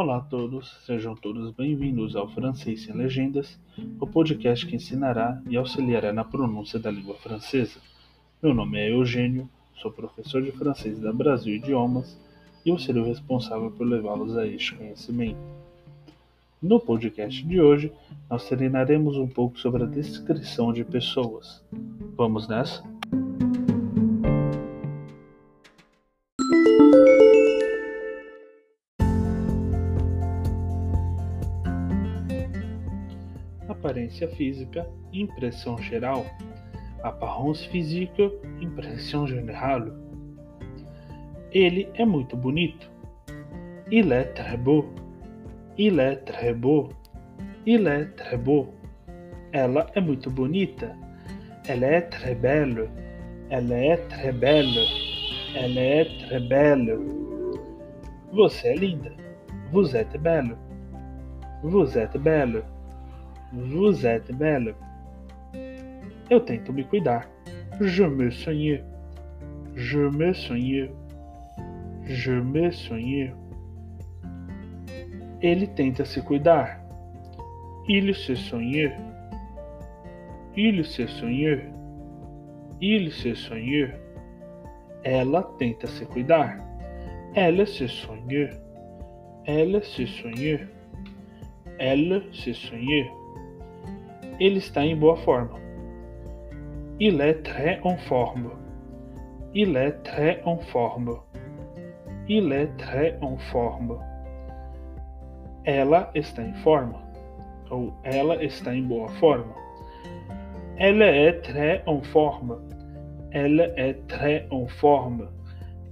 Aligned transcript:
Olá 0.00 0.16
a 0.16 0.20
todos, 0.22 0.78
sejam 0.86 1.14
todos 1.14 1.50
bem-vindos 1.50 2.16
ao 2.16 2.26
Francês 2.26 2.84
Sem 2.84 2.94
Legendas, 2.94 3.60
o 4.00 4.06
podcast 4.06 4.66
que 4.66 4.74
ensinará 4.74 5.38
e 5.46 5.58
auxiliará 5.58 6.10
na 6.10 6.24
pronúncia 6.24 6.78
da 6.78 6.90
língua 6.90 7.16
francesa. 7.16 7.78
Meu 8.42 8.54
nome 8.54 8.78
é 8.78 8.90
Eugênio, 8.90 9.46
sou 9.74 9.92
professor 9.92 10.40
de 10.40 10.52
francês 10.52 10.98
da 10.98 11.12
Brasil 11.12 11.54
Idiomas 11.54 12.18
e 12.64 12.70
eu 12.70 12.78
serei 12.78 13.02
o 13.02 13.04
responsável 13.04 13.70
por 13.72 13.86
levá-los 13.86 14.38
a 14.38 14.46
este 14.46 14.74
conhecimento. 14.74 15.36
No 16.62 16.80
podcast 16.80 17.46
de 17.46 17.60
hoje, 17.60 17.92
nós 18.30 18.48
treinaremos 18.48 19.18
um 19.18 19.28
pouco 19.28 19.60
sobre 19.60 19.82
a 19.82 19.86
descrição 19.86 20.72
de 20.72 20.82
pessoas. 20.82 21.62
Vamos 22.16 22.48
nessa? 22.48 22.82
Aparência 33.80 34.28
física, 34.28 34.86
impressão 35.10 35.78
geral. 35.78 36.26
Apparence 37.02 37.66
physique, 37.70 38.30
impressão 38.60 39.26
geral. 39.26 39.86
Ele 41.50 41.88
é 41.94 42.04
muito 42.04 42.36
bonito. 42.36 42.90
Il 43.90 44.12
est 44.12 44.34
très 44.34 44.58
beau. 44.58 44.84
Il 45.78 45.98
est 45.98 46.26
très 46.26 46.52
beau. 46.52 46.90
Il 47.64 47.86
est 47.86 48.14
très 48.16 48.36
beau. 48.36 48.68
Ela 49.52 49.86
é 49.94 50.00
muito 50.00 50.30
bonita. 50.30 50.94
Elle 51.66 51.82
est 51.82 52.10
très 52.10 52.34
belle. 52.34 52.90
Elle 53.48 53.72
est 53.72 54.08
très 54.08 54.32
belle. 54.32 54.76
Elle 55.56 55.78
est 55.78 56.26
très 56.26 56.40
belle. 56.40 56.98
Você 58.32 58.68
é 58.68 58.74
linda. 58.74 59.10
Vous 59.72 59.96
êtes 59.96 60.20
belle. 60.20 60.54
Vous 61.62 61.96
êtes 61.96 62.18
belle. 62.18 62.62
Vous 63.52 64.06
êtes 64.06 64.32
belle. 64.32 64.74
Eu 66.30 66.40
tento 66.40 66.72
me 66.72 66.84
cuidar. 66.84 67.26
Je 67.80 68.04
me 68.04 68.30
soigne. 68.30 68.80
Je 69.74 69.98
me 69.98 70.32
soigne. 70.32 70.88
Je 72.04 72.32
me 72.32 72.70
soigne. 72.70 73.34
Ele 75.42 75.66
tenta 75.66 76.04
se 76.04 76.20
cuidar. 76.20 76.78
Il 77.88 78.14
se 78.14 78.36
soigne. 78.36 78.92
Il 80.56 80.84
se 80.84 81.08
soigne. 81.08 81.72
Il 82.80 83.10
se 83.10 83.34
soigne. 83.34 83.92
Ela 85.02 85.42
tenta 85.58 85.88
se 85.88 86.04
cuidar. 86.04 86.54
Elle 87.34 87.66
se 87.66 87.88
soigne. 87.88 88.50
Elle 89.46 89.82
se 89.82 90.06
soigne. 90.06 90.68
Elle 91.80 92.22
se 92.30 92.52
soigne. 92.52 93.19
Ele 94.40 94.56
está 94.56 94.82
em 94.82 94.96
boa 94.96 95.18
forma. 95.18 95.58
Il 96.98 97.20
est 97.20 97.42
très 97.42 97.78
en 97.84 97.98
forme. 97.98 98.50
Il 99.52 99.76
est 99.76 100.02
très 100.02 100.40
en 100.46 100.56
forme. 100.56 101.20
Il 102.26 102.50
est 102.50 102.74
très 102.78 103.18
en 103.20 103.36
forme. 103.36 103.98
Ela 105.66 106.10
está 106.14 106.42
em 106.42 106.54
forma. 106.62 107.02
Ou 107.70 107.92
ela 108.02 108.42
está 108.42 108.74
em 108.74 108.88
boa 108.88 109.08
forma. 109.20 109.54
Elle 110.78 111.02
est 111.02 111.42
très 111.42 111.82
en 111.86 112.00
forme. 112.00 112.58
Elle 113.32 113.60
est 113.76 114.06
très 114.08 114.46
en 114.50 114.66
forme. 114.66 115.28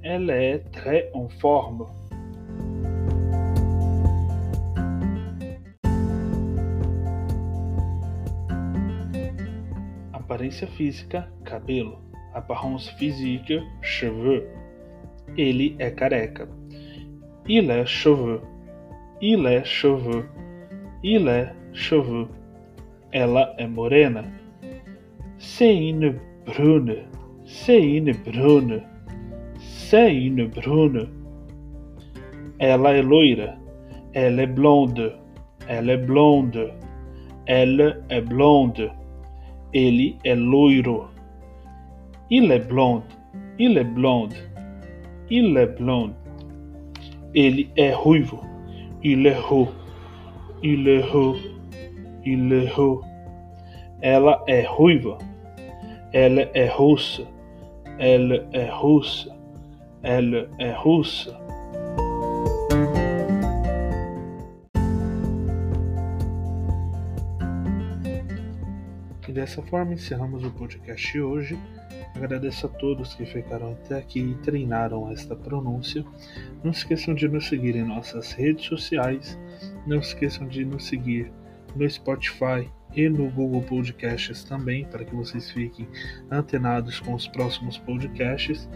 Elle 0.02 0.30
est 0.30 0.70
très 0.72 1.10
en 1.12 1.28
forme. 1.28 1.86
Aparência 10.28 10.66
física, 10.66 11.26
cabelo. 11.42 12.02
Apparence 12.34 12.90
physique, 12.98 13.62
cheveux. 13.80 14.46
Ele 15.38 15.74
é 15.78 15.90
careca. 15.90 16.46
Il 17.48 17.70
est 17.70 17.86
cheveux. 17.86 18.42
Il 19.22 19.46
est 19.46 19.64
cheveux. 19.64 20.28
Il 21.02 21.28
est 21.28 21.50
cheveux. 21.72 22.28
Ela 23.10 23.54
é 23.56 23.66
morena. 23.66 24.22
C'est 25.38 25.74
une 25.74 26.20
brune. 26.44 27.06
C'est 27.46 27.82
une 27.82 28.12
brune. 28.12 28.82
C'est 29.58 30.14
une 30.14 30.46
brune. 30.48 31.08
Ela 32.58 32.98
é 32.98 33.00
loira. 33.00 33.56
Elle 34.12 34.40
est 34.40 34.46
blonde. 34.46 35.10
Elle 35.68 35.88
est 35.88 36.04
blonde. 36.06 36.70
Elle 37.46 38.04
est 38.10 38.20
blonde. 38.20 38.97
Ele 39.72 40.18
é 40.24 40.34
loiro. 40.34 41.08
Il 42.30 42.50
est 42.50 42.68
blonde. 42.68 43.02
Il 43.58 43.76
est 43.76 43.84
blonde. 43.84 44.34
Il 45.30 45.56
est 45.56 45.78
blonde. 45.78 46.14
Ele 47.34 47.70
é 47.76 47.92
ruivo. 47.92 48.42
Il 49.02 49.26
est 49.26 49.38
roux. 49.38 49.68
Il 50.62 50.88
est 50.88 51.02
roux. 51.02 51.36
Il 52.24 52.52
est 52.52 52.70
roux. 52.74 53.02
Ela 54.00 54.42
é 54.46 54.64
ruiva. 54.66 55.18
Ela 56.12 56.48
é 56.54 56.68
russa. 56.68 57.24
Ela 57.98 58.46
é 58.52 58.70
russa. 58.70 59.36
Ela 60.02 60.48
é 60.58 60.72
russa. 60.72 61.38
E 69.28 69.32
dessa 69.32 69.60
forma 69.60 69.92
encerramos 69.92 70.42
o 70.42 70.50
podcast 70.50 71.12
de 71.12 71.20
hoje. 71.20 71.58
Agradeço 72.16 72.64
a 72.64 72.68
todos 72.70 73.14
que 73.14 73.26
ficaram 73.26 73.72
até 73.72 73.98
aqui 73.98 74.20
e 74.20 74.34
treinaram 74.36 75.12
esta 75.12 75.36
pronúncia. 75.36 76.02
Não 76.64 76.70
esqueçam 76.70 77.14
de 77.14 77.28
nos 77.28 77.46
seguir 77.46 77.76
em 77.76 77.84
nossas 77.84 78.32
redes 78.32 78.64
sociais. 78.64 79.38
Não 79.86 79.98
esqueçam 79.98 80.48
de 80.48 80.64
nos 80.64 80.86
seguir 80.86 81.30
no 81.76 81.88
Spotify 81.88 82.70
e 82.96 83.06
no 83.10 83.30
Google 83.30 83.62
Podcasts 83.62 84.44
também, 84.44 84.86
para 84.86 85.04
que 85.04 85.14
vocês 85.14 85.50
fiquem 85.50 85.86
antenados 86.30 86.98
com 86.98 87.12
os 87.12 87.28
próximos 87.28 87.76
podcasts. 87.76 88.66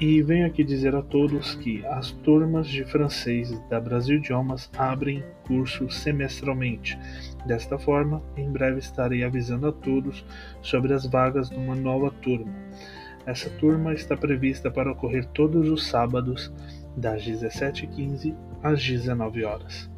E 0.00 0.22
venho 0.22 0.46
aqui 0.46 0.64
dizer 0.64 0.94
a 0.94 1.02
todos 1.02 1.54
que 1.56 1.84
as 1.84 2.10
turmas 2.10 2.66
de 2.66 2.82
francês 2.86 3.60
da 3.68 3.78
Brasil 3.78 4.16
Idiomas 4.16 4.70
abrem 4.78 5.22
curso 5.46 5.90
semestralmente. 5.90 6.98
Desta 7.44 7.78
forma, 7.78 8.22
em 8.34 8.50
breve 8.50 8.78
estarei 8.78 9.22
avisando 9.22 9.68
a 9.68 9.72
todos 9.72 10.24
sobre 10.62 10.94
as 10.94 11.04
vagas 11.04 11.50
de 11.50 11.56
uma 11.56 11.74
nova 11.74 12.10
turma. 12.10 12.50
Essa 13.26 13.50
turma 13.50 13.92
está 13.92 14.16
prevista 14.16 14.70
para 14.70 14.90
ocorrer 14.90 15.26
todos 15.34 15.68
os 15.68 15.86
sábados, 15.86 16.50
das 16.96 17.22
17h15 17.22 18.34
às 18.62 18.82
19 18.82 19.44
horas. 19.44 19.90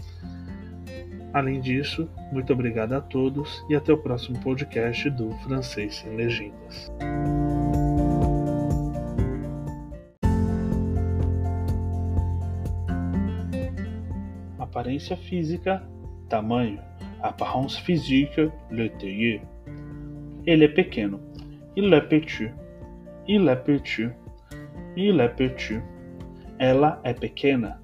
Além 1.32 1.60
disso, 1.60 2.10
muito 2.32 2.52
obrigado 2.52 2.92
a 2.92 3.00
todos 3.00 3.64
e 3.70 3.76
até 3.76 3.92
o 3.92 3.98
próximo 3.98 4.38
podcast 4.40 5.08
do 5.10 5.30
Francês 5.44 5.94
Sem 5.94 6.16
Legendas. 6.16 6.90
Aparência 14.72 15.18
física, 15.18 15.82
tamanho. 16.30 16.78
Apparence 17.20 17.76
physique, 17.76 18.38
le. 18.70 18.90
Ele 20.46 20.64
é 20.64 20.68
pequeno. 20.68 21.20
Il 21.76 21.92
est 21.92 22.08
petit. 22.08 22.48
Il 23.28 23.46
est 23.48 23.64
petit. 23.66 24.08
Il 24.96 25.20
est 25.20 25.36
petit. 25.36 25.78
Ela 26.58 26.98
é 27.04 27.12
pequena. 27.12 27.78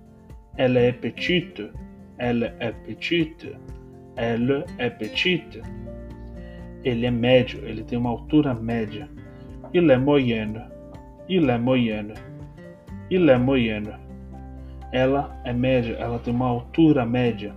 Ela 0.57 0.81
é 0.81 0.93
petite. 0.93 1.71
Elle 2.17 2.55
est 2.63 2.75
petite. 2.87 3.55
Elle 4.17 4.65
est 4.79 4.99
petite. 4.99 5.61
Ele 6.85 7.05
é 7.05 7.11
médio. 7.11 7.61
Ele 7.67 7.85
tem 7.85 7.99
uma 7.99 8.13
altura 8.13 8.55
média. 8.55 9.07
Il 9.75 9.91
est 9.91 9.99
moyenne. 9.99 10.63
Il 11.29 11.51
est 11.51 11.59
moyenne. 11.59 12.15
Il 13.11 13.29
est 13.29 13.39
moyenne. 13.39 13.93
Ela 14.93 15.31
é 15.45 15.53
média. 15.53 15.97
Ela 15.99 16.19
tem 16.19 16.35
uma 16.35 16.49
altura 16.49 17.05
média. 17.05 17.55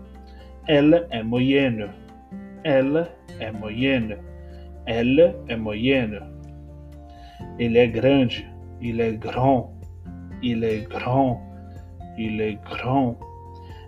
Elle 0.68 1.08
est 1.12 1.24
moyenne. 1.24 1.90
Elle 2.64 3.08
est 3.40 3.52
moyenne. 3.52 4.18
Elle 4.86 5.36
est 5.48 5.58
moyenne. 5.58 6.20
Ele 7.60 7.78
é 7.78 7.88
grande. 7.88 8.44
Il 8.82 9.00
est 9.00 9.18
grand. 9.18 9.72
Il 10.42 10.64
est 10.64 10.90
grand. 10.90 11.42
Il 12.18 12.42
est 12.42 12.60
grand. 12.64 13.18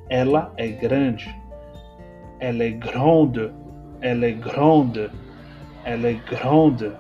Ela 0.10 0.52
é 0.58 0.68
grande. 0.70 1.24
Elle 2.40 2.62
est 2.62 2.80
grande. 2.80 3.52
Elle 4.02 4.24
est 4.24 4.34
grande. 4.34 5.10
Elle 5.86 6.06
est 6.06 6.26
grande. 6.26 6.92